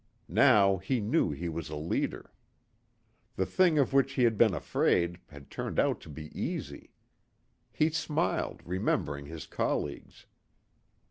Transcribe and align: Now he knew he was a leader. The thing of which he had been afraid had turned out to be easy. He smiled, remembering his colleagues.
Now 0.27 0.77
he 0.77 0.99
knew 0.99 1.29
he 1.29 1.47
was 1.47 1.69
a 1.69 1.75
leader. 1.75 2.33
The 3.35 3.45
thing 3.45 3.77
of 3.77 3.93
which 3.93 4.13
he 4.13 4.23
had 4.23 4.35
been 4.35 4.55
afraid 4.55 5.19
had 5.27 5.51
turned 5.51 5.77
out 5.77 6.01
to 6.01 6.09
be 6.09 6.31
easy. 6.35 6.91
He 7.71 7.91
smiled, 7.91 8.61
remembering 8.65 9.27
his 9.27 9.45
colleagues. 9.45 10.25